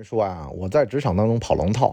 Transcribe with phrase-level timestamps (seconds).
[0.00, 1.92] 人说啊，我在职场当中跑龙套，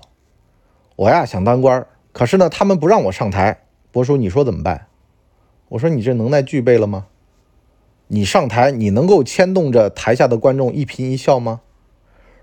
[0.96, 3.64] 我呀想当官，可是呢，他们不让我上台。
[3.92, 4.88] 博叔，你说怎么办？
[5.68, 7.08] 我说你这能耐具备了吗？
[8.08, 11.60] 你上台，你能够牵动着台下的观众一颦一笑吗？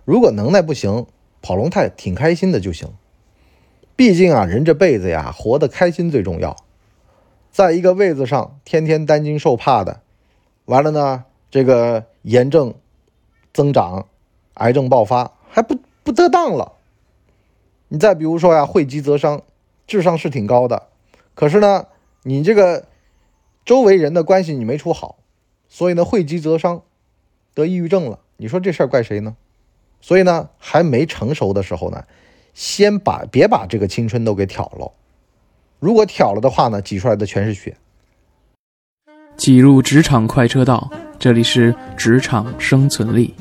[0.05, 1.07] 如果能耐不行，
[1.41, 2.91] 跑龙套挺开心的就行。
[3.96, 6.55] 毕竟啊，人这辈子呀，活得开心最重要。
[7.51, 10.03] 在一个位子上天天担惊受怕的，
[10.67, 12.75] 完了呢，这个炎症
[13.55, 14.09] 增长。
[14.59, 16.72] 癌症爆发还不不得当了。
[17.86, 19.40] 你再比如说呀，讳疾则伤，
[19.86, 20.89] 智商是挺高的，
[21.36, 21.86] 可是呢，
[22.25, 22.86] 你这个
[23.64, 25.14] 周围人的关系你没处好，
[25.68, 26.82] 所以呢，讳疾则伤，
[27.54, 28.18] 得抑郁症了。
[28.39, 29.36] 你说这事儿怪谁呢？
[30.00, 32.05] 所以呢，还没成熟的时候呢，
[32.53, 34.91] 先把别把这个青春都给挑了。
[35.78, 37.77] 如果挑了的话呢，挤出来的全是血。
[39.36, 43.33] 挤入职场快车道，这里是职场生存力。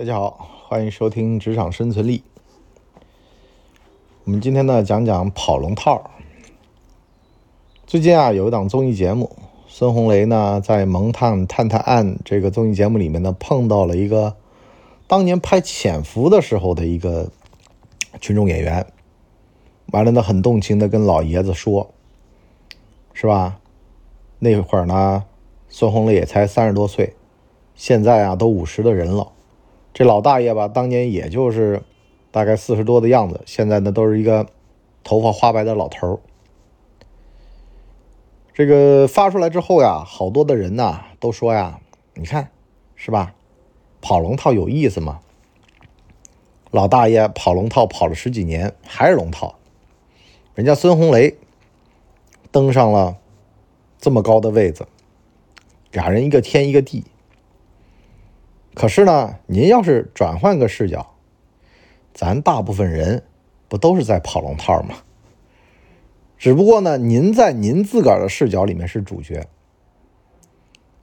[0.00, 2.20] 大家好，欢迎收听《职场生存力》。
[4.24, 6.10] 我们今天呢讲讲跑龙套。
[7.86, 9.36] 最近啊有一档综艺节目，
[9.68, 14.34] 孙红雷呢在《萌探探探案》这个综艺节目里面呢碰到了一个
[15.06, 17.30] 当年拍《潜伏》的时候的一个
[18.22, 18.86] 群众演员，
[19.88, 21.90] 完了呢很动情的跟老爷子说，
[23.12, 23.60] 是吧？
[24.38, 25.26] 那会儿呢
[25.68, 27.14] 孙红雷也才三十多岁，
[27.74, 29.30] 现在啊都五十的人了。
[29.92, 31.82] 这老大爷吧，当年也就是
[32.30, 34.46] 大概四十多的样子，现在呢都是一个
[35.02, 36.20] 头发花白的老头。
[38.52, 41.80] 这个发出来之后呀，好多的人呐都说呀，
[42.14, 42.50] 你看
[42.94, 43.34] 是吧？
[44.00, 45.20] 跑龙套有意思吗？
[46.70, 49.56] 老大爷跑龙套跑了十几年，还是龙套。
[50.54, 51.36] 人家孙红雷
[52.50, 53.16] 登上了
[53.98, 54.86] 这么高的位子，
[55.90, 57.04] 俩人一个天一个地。
[58.80, 61.12] 可是呢，您要是转换个视角，
[62.14, 63.24] 咱大部分人
[63.68, 64.94] 不都是在跑龙套吗？
[66.38, 69.46] 只不过呢，您在您自个儿的视角里面是主角。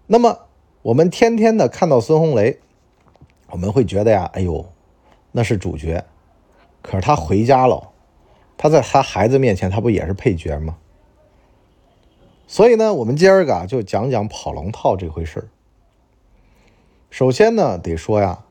[0.07, 0.39] 那么
[0.81, 2.57] 我们天天的看到孙红雷，
[3.51, 4.65] 我们会觉得呀，哎呦，
[5.31, 6.03] 那是主角。
[6.81, 7.91] 可是他回家了，
[8.57, 10.77] 他在他孩子面前，他不也是配角吗？
[12.47, 15.47] 所以呢，我们今儿个就讲讲跑龙套这回事儿。
[17.09, 18.45] 首先呢，得说呀，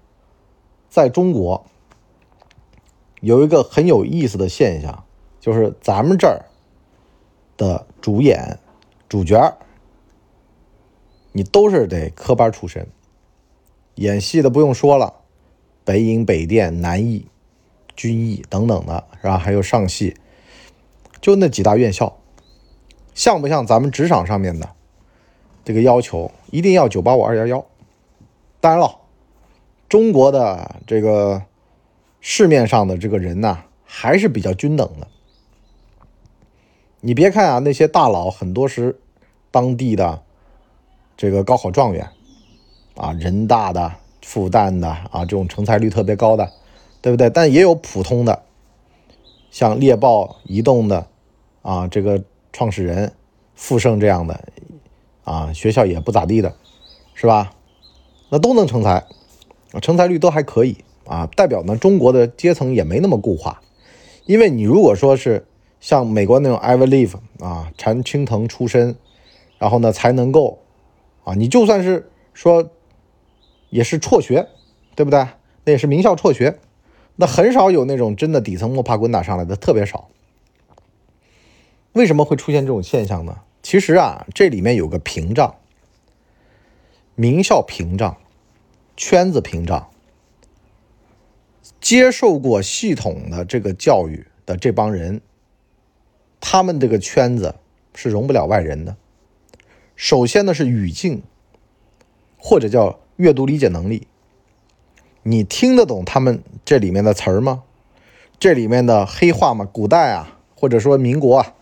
[0.88, 1.66] 在中国
[3.20, 5.04] 有一个很有意思的现象，
[5.40, 6.46] 就是咱们这儿
[7.56, 8.58] 的主演、
[9.08, 9.56] 主角
[11.32, 12.88] 你都是得科班出身。
[13.96, 15.20] 演戏的不用说了，
[15.84, 17.26] 北影、北电、南艺、
[17.94, 19.38] 军艺等等的，是吧？
[19.38, 20.16] 还有上戏，
[21.20, 22.18] 就那几大院校，
[23.14, 24.68] 像不像咱们职场上面的
[25.64, 26.30] 这个要求？
[26.50, 27.64] 一定要九八五二幺幺。
[28.60, 28.98] 当然了，
[29.88, 31.42] 中国的这个
[32.20, 35.06] 市面上的这个人呢，还是比较均等的。
[37.00, 38.98] 你别看啊，那些大佬很多是
[39.50, 40.22] 当地的
[41.16, 42.10] 这个高考状元
[42.96, 46.50] 啊，人大的、复旦的啊，这种成才率特别高的，
[47.00, 47.30] 对不对？
[47.30, 48.42] 但也有普通的，
[49.52, 51.06] 像猎豹移动的
[51.62, 53.12] 啊，这个创始人
[53.54, 54.40] 傅盛这样的
[55.22, 56.56] 啊，学校也不咋地的，
[57.14, 57.52] 是吧？
[58.28, 59.06] 那都能成才，
[59.80, 60.76] 成才率都还可以
[61.06, 63.60] 啊，代表呢中国的阶层也没那么固化，
[64.24, 65.46] 因为你如果说是
[65.80, 68.96] 像美国那种 Ivy League 啊，常青藤出身，
[69.58, 70.58] 然后呢才能够
[71.24, 72.70] 啊，你就算是说
[73.70, 74.48] 也是辍学，
[74.94, 75.26] 对不对？
[75.64, 76.58] 那也是名校辍学，
[77.16, 80.08] 那很少有那种真的底层摸爬滚打上来的，特别少。
[81.92, 83.38] 为什么会出现这种现象呢？
[83.62, 85.54] 其实啊，这里面有个屏障。
[87.18, 88.18] 名校屏障、
[88.94, 89.88] 圈子屏障，
[91.80, 95.22] 接受过系统的这个教育的这帮人，
[96.40, 97.54] 他们这个圈子
[97.94, 98.98] 是容不了外人的。
[99.94, 101.22] 首先呢是语境，
[102.36, 104.06] 或者叫阅读理解能力，
[105.22, 107.62] 你听得懂他们这里面的词儿吗？
[108.38, 109.66] 这里面的黑话吗？
[109.72, 111.54] 古代啊，或者说民国啊，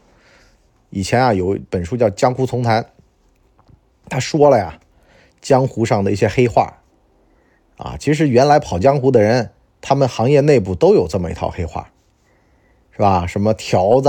[0.90, 2.82] 以前啊有一本书叫《江湖丛谈》，
[4.08, 4.80] 他说了呀。
[5.44, 6.78] 江湖上的一些黑话，
[7.76, 9.50] 啊，其实原来跑江湖的人，
[9.82, 11.90] 他们行业内部都有这么一套黑话，
[12.90, 13.26] 是吧？
[13.26, 14.08] 什么条子，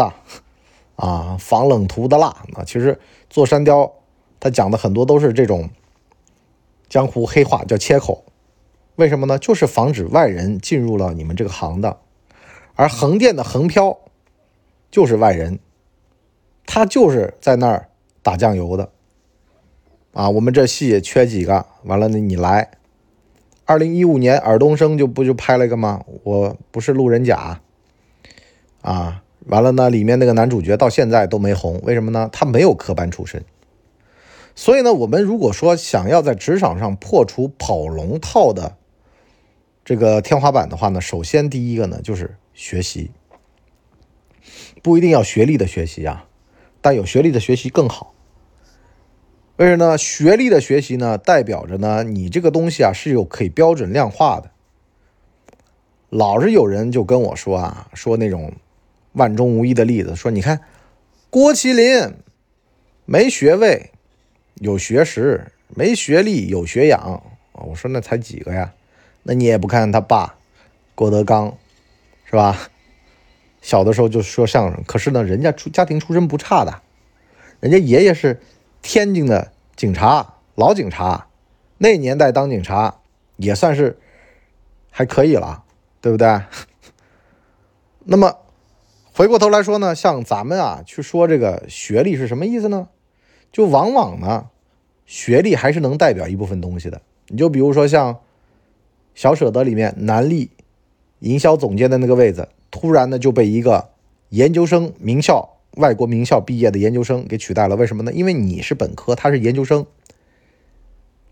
[0.95, 2.97] 啊，防冷涂的蜡，啊，其实
[3.29, 3.91] 做山雕，
[4.39, 5.69] 他讲的很多都是这种
[6.87, 8.23] 江湖黑话，叫切口。
[8.95, 9.37] 为什么呢？
[9.37, 11.99] 就是防止外人进入了你们这个行当。
[12.75, 13.99] 而横店的横漂，
[14.89, 15.59] 就是外人，
[16.65, 17.89] 他就是在那儿
[18.23, 18.89] 打酱油的。
[20.15, 22.71] 啊，我们这戏也缺几个，完了呢，你来，
[23.65, 26.05] 二零一五年尔冬升就不就拍了一个吗？
[26.23, 27.59] 我不是路人甲
[28.81, 32.29] 啊，完了呢，里面那个男主角到现在都没红，为什么呢？
[32.31, 33.43] 他没有科班出身。
[34.55, 38.77] 所以呢，我们如果说想要在职场上破除跑龙套的
[39.83, 43.11] 这个天花板的话呢，首先第一个呢就是学习，
[44.81, 46.25] 不一定要学历的学习啊，
[46.79, 48.14] 但有学历的学习更好。
[49.57, 49.97] 为什么呢？
[49.97, 54.51] 学历的学习呢，代表着呢你这个东西啊是有可以标准量化的。
[56.09, 58.53] 老是有人就跟我说啊，说那种
[59.13, 60.61] 万中无一的例子，说你看
[61.29, 62.15] 郭麒麟
[63.05, 63.91] 没学位。
[64.61, 67.21] 有学识没学历有学养！
[67.51, 68.73] 我说那才几个呀？
[69.23, 70.37] 那你也不看他爸
[70.95, 71.57] 郭德纲
[72.23, 72.69] 是吧？
[73.61, 76.81] 小的时候就说相声，可是呢，人家出家庭出身不差的，
[77.59, 78.39] 人家爷爷是
[78.87, 81.25] 天津的警察，老警察，
[81.79, 82.99] 那年代当警察
[83.35, 83.97] 也算是
[84.91, 85.63] 还可以了，
[86.01, 86.39] 对不对？
[88.05, 88.37] 那么
[89.11, 92.89] 回过头来说呢，像咱们啊去说这个学历是什么意思呢？
[93.51, 94.51] 就往往呢，
[95.07, 97.01] 学历还是能代表一部分东西的。
[97.29, 98.19] 你就比如说像
[99.15, 100.51] 小舍得里面南丽
[101.21, 103.89] 营销总监的那个位子，突然呢就被一个
[104.29, 107.75] 研究生名校、外国名校毕业的研究生给取代了。
[107.75, 108.11] 为什么呢？
[108.13, 109.85] 因为你是本科，他是研究生。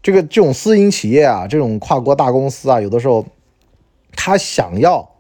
[0.02, 3.26] 这个这种私营企业啊，这种跨国大公司啊，有的时候
[4.16, 5.16] 他想要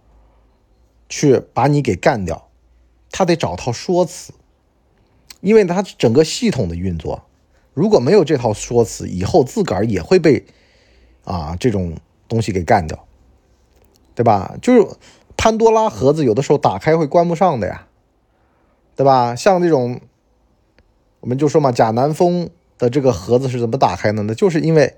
[1.08, 2.50] 去把你给干掉，
[3.12, 4.34] 他得找套说辞。
[5.42, 7.24] 因为他整个系统的运作，
[7.74, 10.46] 如果没有这套说辞，以后自个儿也会被
[11.26, 11.98] 啊这种
[12.30, 13.06] 东西给干掉，
[14.16, 14.56] 对吧？
[14.62, 14.88] 就是
[15.36, 17.88] 潘多拉盒子有的时候打开会关不上的呀，
[18.96, 19.36] 对吧？
[19.36, 20.02] 像这种，
[21.20, 24.36] 我们就说嘛，贾南风的这个盒子是怎么打开的呢？
[24.36, 24.98] 就是因为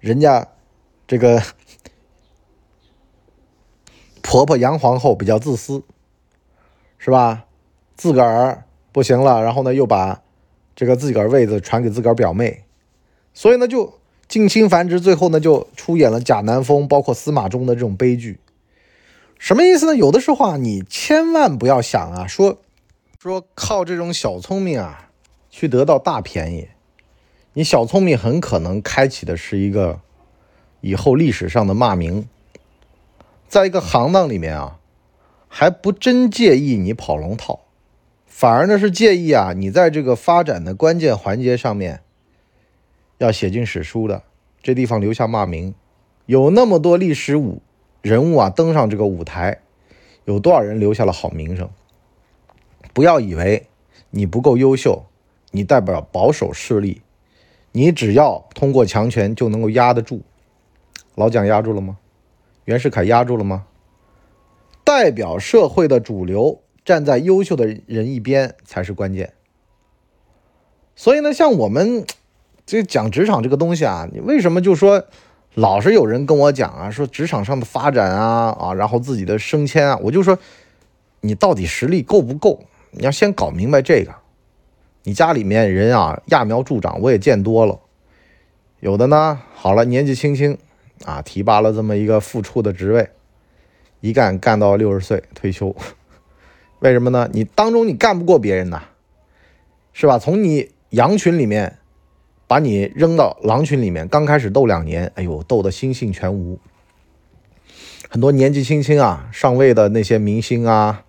[0.00, 0.48] 人家
[1.06, 1.42] 这个
[4.22, 5.82] 婆婆杨皇后比较自私，
[6.98, 7.44] 是吧？
[7.96, 8.64] 自个儿。
[8.94, 10.20] 不行了，然后呢，又把
[10.76, 12.64] 这个自个儿位子传给自个儿表妹，
[13.32, 18.38] 所以呢，就近亲繁殖，最后呢，就出演了贾南风，包括司马衷的这种悲剧。
[19.38, 19.96] 什么意思呢？
[19.96, 22.58] 有的时候啊，你千万不要想啊，说
[23.22, 25.08] 说靠这种小聪明啊，
[25.48, 26.70] 去得到大便宜。
[27.52, 30.00] 你小聪明很可能开启的是一个
[30.80, 32.28] 以后历史上的骂名。
[33.46, 34.80] 在一个行当里面啊，
[35.46, 37.60] 还不真介意你跑龙套。
[38.26, 42.00] 反而呢是介意啊，你在这个发展的关键环节上面
[43.18, 44.24] 要写进史书的，
[44.60, 45.72] 这地方留下骂名，
[46.26, 47.62] 有那么多历史舞
[48.00, 49.60] 人物啊登上这个舞台，
[50.24, 51.70] 有多少人留下了好名声？
[52.92, 53.66] 不要以为
[54.10, 55.04] 你不够优秀，
[55.50, 57.02] 你代表保守势力，
[57.72, 60.22] 你只要通过强权就能够压得住。
[61.14, 61.98] 老蒋压住了吗？
[62.64, 63.66] 袁世凯压住了吗？
[64.84, 66.60] 代表社会的主流。
[66.84, 69.34] 站在优秀的人一边才是关键。
[70.96, 72.04] 所以呢，像我们
[72.66, 75.04] 这讲职场这个东西啊，你为什么就说
[75.54, 80.36] 老是有人跟我讲啊，说职场上的发展啊啊，然后自己的升迁啊，我就说
[81.20, 82.64] 你到底实力够不够？
[82.92, 84.14] 你要先搞明白这个。
[85.02, 87.80] 你家里面人啊，揠苗助长，我也见多了。
[88.78, 90.56] 有的呢，好了，年纪轻轻
[91.04, 93.10] 啊，提拔了这么一个副处的职位，
[94.00, 95.74] 一干干到六十岁退休。
[96.78, 97.28] 为什么呢？
[97.32, 98.82] 你当中你干不过别人呐，
[99.92, 100.18] 是吧？
[100.18, 101.78] 从你羊群里面
[102.46, 106.58] 把你扔到狼群里面，刚开始斗两年，哎呦，斗得心性全无。
[108.08, 111.04] 很多年纪轻轻啊上位的那些明星啊，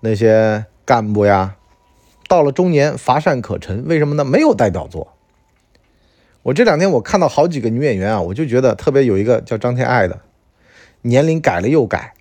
[0.00, 1.56] 那些干部呀，
[2.28, 3.86] 到了中年乏善可陈。
[3.86, 4.24] 为什么呢？
[4.24, 5.12] 没有代表作。
[6.42, 10.20] 我这两天我看到好几个女演员啊，我就觉得特别有一个叫张天爱的，
[11.02, 12.12] 年龄改了又改。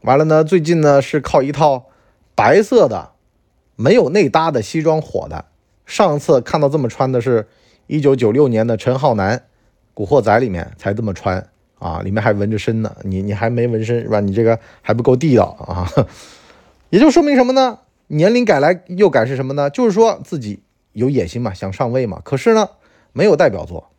[0.00, 1.86] 完了呢，最近呢是靠一套
[2.34, 3.12] 白色的、
[3.76, 5.44] 没有内搭的西装火的。
[5.84, 7.46] 上次看到这么穿的是
[7.86, 9.38] 一九九六年的陈浩南
[9.94, 11.48] 《古惑仔》里面才这么穿
[11.78, 12.96] 啊，里面还纹着身呢。
[13.02, 14.18] 你你还没纹身是吧？
[14.18, 15.88] 你这个还不够地道啊！
[16.90, 17.80] 也就说明什么呢？
[18.08, 19.68] 年龄改来又改是什么呢？
[19.68, 20.60] 就是说自己
[20.92, 22.20] 有野心嘛，想上位嘛。
[22.24, 22.70] 可是呢，
[23.12, 23.90] 没有代表作。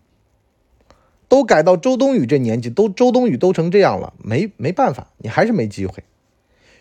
[1.27, 6.03] 都改到周冬雨这年纪，都周冬雨都成这样了，没没办法，你还是没机会。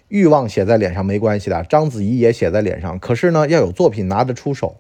[0.07, 4.77] 欲望写在脸上没关系的，章子怡也写在脸上，可是呢，要有作品拿得出手。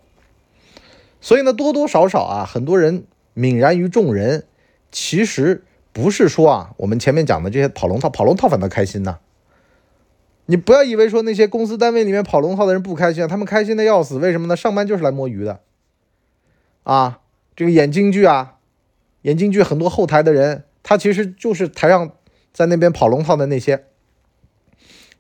[1.21, 3.05] 所以呢，多多少少啊，很多人
[3.35, 4.45] 泯然于众人。
[4.93, 9.19] 其实不是说啊，我们前面讲的这些跑龙套，跑龙套反倒开心呢。
[10.47, 14.19] 你不要以为说那些公司单位里面跑龙套的人不开心，他们开心的要死。
[14.19, 14.57] 为什么呢？
[14.57, 15.61] 上班就是来摸鱼的。
[16.85, 17.21] 啊，
[17.55, 18.55] 这个演京剧啊。
[19.23, 22.13] 演京剧很多后台的人，他其实就是台上
[22.53, 23.87] 在那边跑龙套的那些，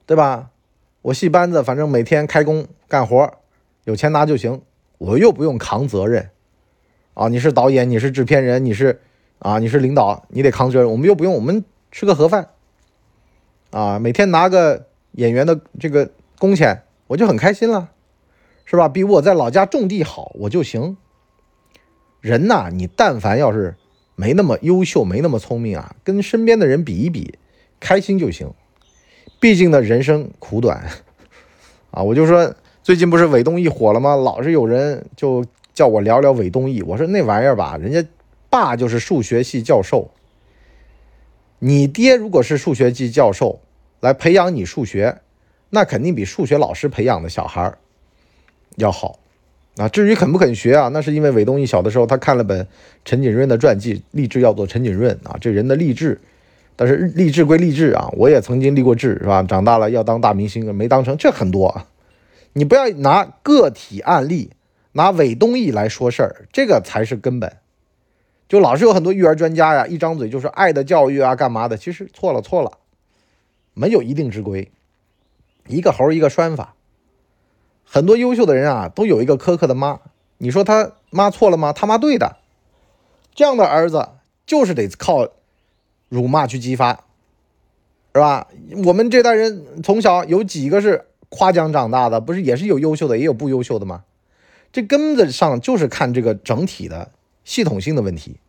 [0.06, 0.50] 对吧？
[1.02, 3.32] 我戏班子，反正每天开工干活，
[3.82, 4.62] 有钱拿就行，
[4.98, 6.30] 我又不用扛责任
[7.14, 7.26] 啊！
[7.26, 9.00] 你是导演，你是制片人，你是
[9.40, 10.88] 啊，你是领导，你得扛责任。
[10.88, 12.50] 我们又不用，我们吃个盒饭
[13.72, 17.90] 啊，每天拿个演员的这个工钱，我就很开心了，
[18.64, 18.88] 是吧？
[18.88, 20.96] 比我在老家种地好，我就行。
[22.20, 23.76] 人呐，你但凡要是
[24.14, 27.38] 没那么优秀，没那么聪明啊，跟身边的人比一比，
[27.78, 28.50] 开心就行。
[29.38, 30.86] 毕竟呢，人生苦短
[31.92, 32.02] 啊！
[32.02, 34.16] 我就说，最近不是韦东奕火了吗？
[34.16, 35.44] 老是有人就
[35.74, 36.82] 叫我聊聊韦东奕。
[36.86, 38.06] 我说那玩意儿吧，人家
[38.50, 40.10] 爸就是数学系教授，
[41.58, 43.60] 你爹如果是数学系教授
[44.00, 45.20] 来培养你数学，
[45.70, 47.78] 那肯定比数学老师培养的小孩儿
[48.76, 49.18] 要好。
[49.76, 52.66] 啊，至于肯不肯学啊，那是因为韦东奕小的时候他看了本
[53.04, 55.36] 陈景润的传记，立志要做陈景润啊。
[55.38, 56.18] 这人的励志，
[56.76, 59.42] 但是励志归励志啊，我也曾经立过志，是吧？
[59.42, 61.86] 长大了要当大明星，没当成，这很多啊。
[62.54, 64.48] 你不要拿个体案例，
[64.92, 67.52] 拿韦东奕来说事儿，这个才是根本。
[68.48, 71.76] 就老是有很多育儿专家呀，一张嘴就是爱的教育啊，干嘛的？
[71.76, 72.72] 其实错了错了，
[73.78, 74.72] 没有一定之规，
[75.68, 76.74] 一个猴一个拴法。
[77.84, 80.00] 很多优秀的人啊，都有一个苛刻的妈。
[80.38, 81.74] 你说他妈错了吗？
[81.74, 82.38] 他妈对的。
[83.34, 84.08] 这样的儿子
[84.46, 85.28] 就是得靠
[86.08, 87.04] 辱骂去激发，
[88.14, 88.48] 是吧？
[88.86, 92.18] 我们这代人从小有几个是夸奖长大的？
[92.18, 94.04] 不是也是有优秀的，也有不优秀的吗？
[94.72, 97.10] 这根子上就是看这个整体的
[97.44, 98.40] 系统性的问题。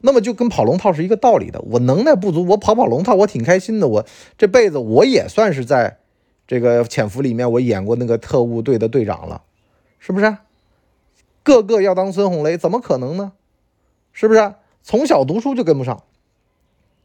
[0.00, 1.60] 那么就跟跑龙套是一个道理的。
[1.70, 3.88] 我能耐不足，我跑跑龙套，我挺开心的。
[3.88, 4.06] 我
[4.38, 5.98] 这辈子我也算是在。
[6.48, 9.42] 这个潜伏里面，我演过那个特务队的队长了，
[9.98, 10.36] 是不是？
[11.42, 13.32] 个个要当孙红雷，怎么可能呢？
[14.12, 14.54] 是不是？
[14.80, 16.04] 从小读书就跟不上，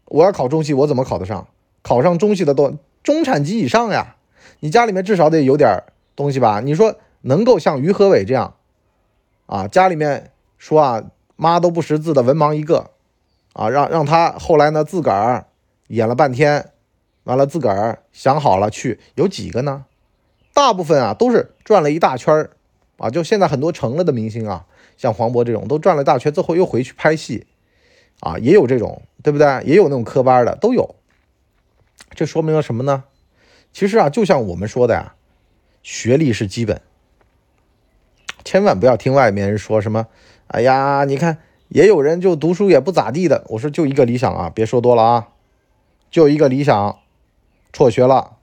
[0.06, 1.48] 我要考中戏，我怎么考得上？
[1.82, 4.18] 考上中戏的都中产级以上呀！
[4.60, 6.60] 你家里面至少得有点东西吧？
[6.60, 8.54] 你说能够像于和伟这样
[9.48, 9.68] 啊？
[9.68, 11.04] 家里面说啊，
[11.42, 12.92] 妈都不识字的文盲一个
[13.54, 15.48] 啊，让让他后来呢自个儿
[15.88, 16.72] 演了半天。
[17.24, 19.86] 完了，自个儿想好了去，有几个呢？
[20.54, 22.52] 大部分啊都是转了一大圈儿
[22.98, 24.68] 啊，就现在很多成了的明星啊，
[24.98, 27.48] 像黄渤这种都转了大圈，最后又回去拍戏
[28.20, 29.64] 啊，也有这种，对不对？
[29.66, 30.94] 也有那种科班的，都有。
[32.14, 33.04] 这说明了什么呢？
[33.74, 35.16] 其实啊，就像我们说的呀，
[35.82, 36.82] 学历是基本，
[38.44, 40.06] 千万不要听外面人说什么。
[40.52, 41.38] 哎呀，你看
[41.70, 43.46] 也有人就读书也不咋地的。
[43.48, 45.30] 我说就一个理想啊，别说多了啊，
[46.10, 46.98] 就一个理想。
[47.74, 48.36] 辍学了，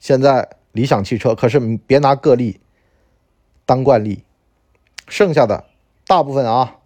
[0.00, 2.58] 现在理想汽车，可是别拿个例
[3.64, 4.24] 当惯例，
[5.06, 5.66] 剩下的
[6.08, 6.78] 大部分啊，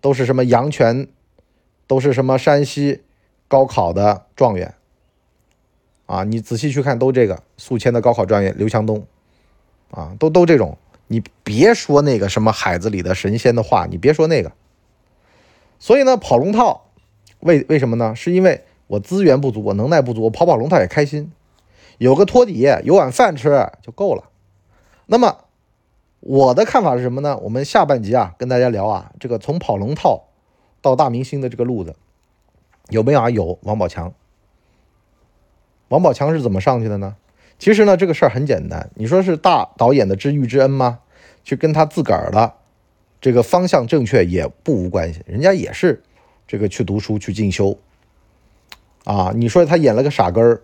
[0.00, 1.08] 都是什么阳泉，
[1.88, 3.02] 都是什么山西
[3.48, 4.76] 高考的状元
[6.06, 6.22] 啊！
[6.22, 9.04] 你仔细去看，都这个宿迁的高考状元刘强东
[9.90, 10.78] 啊，都都这种。
[11.12, 14.50] 你别说那个什么海子里的神仙的话，你别说那个。
[15.78, 16.86] 所以呢，跑龙套
[17.38, 18.16] 为为什么呢？
[18.16, 18.64] 是因为。
[18.88, 21.32] 我资源不足，我能耐不足，我跑跑龙套也开心，
[21.96, 24.24] 有个托底，有碗饭吃就够了。
[25.06, 25.44] 那么
[26.20, 27.38] 我的看法是什么呢？
[27.38, 30.24] 我们下半集啊，跟大家聊啊，这个从跑龙套
[30.82, 31.96] 到大明星的这个路子
[32.90, 33.30] 有没有啊？
[33.30, 34.12] 有王宝强。
[35.88, 37.16] 王宝强是怎么上去的呢？
[37.58, 40.98] 其实呢，这个事儿很简单，你说是大导演的知遇之恩吗？
[41.44, 42.54] 去跟他自个儿的
[43.20, 46.02] 这个方向正确也不无关系，人家也是
[46.46, 47.78] 这个去读书去进修。
[49.04, 50.62] 啊，你说他演了个傻根儿，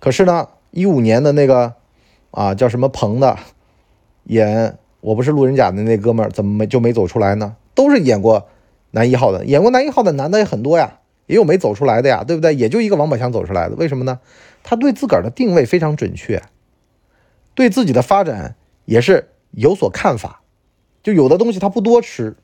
[0.00, 1.74] 可是呢，一五年的那个
[2.30, 3.38] 啊叫什么鹏的，
[4.24, 7.56] 演我不是路人甲的那哥们儿，怎么没就没走出来呢？
[7.74, 8.48] 都是演过
[8.92, 12.54] 男一号的，演过男一号的男的也很多呀，也有没走出来的呀，对不对？
[12.54, 14.20] 也就一个王宝强走出来的，为什么呢？
[14.62, 16.42] 他对自个儿的定位非常准确，
[17.54, 20.42] 对自己的发展也是有所看法，
[21.02, 22.36] 就有的东西他不多吃，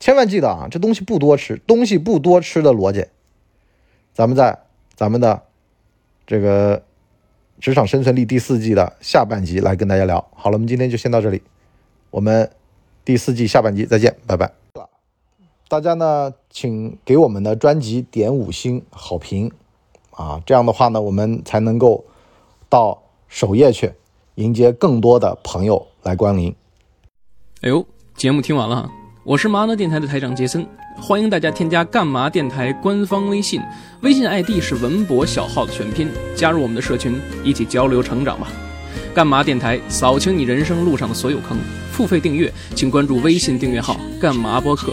[0.00, 3.06] 千万记得啊，这东西不多吃，东西不多吃的逻辑。
[4.12, 4.60] 咱们在
[4.94, 5.42] 咱们的
[6.26, 6.82] 这个
[7.60, 10.26] 职场生存力第四季的下半集来跟大家聊。
[10.34, 11.42] 好了，我们今天就先到这里，
[12.10, 12.50] 我们
[13.04, 14.52] 第四季下半集再见，拜拜。
[15.66, 19.50] 大家呢，请给我们的专辑点五星好评
[20.10, 22.04] 啊，这样的话呢，我们才能够
[22.68, 23.92] 到首页去
[24.36, 26.54] 迎接更多的朋友来光临。
[27.60, 27.86] 哎呦，
[28.16, 28.90] 节目听完了，
[29.24, 30.66] 我是麻辣电台的台长杰森。
[31.00, 33.60] 欢迎大家添加“干嘛电台”官方微信，
[34.02, 38.48] 微信 ID 是文博小号的全拼，加入我们的社群，一起交流成长吧。
[39.14, 41.56] 干嘛电台扫清你人生路上的所有坑，
[41.92, 44.92] 付费订阅请关注微信订阅号“干嘛播客”。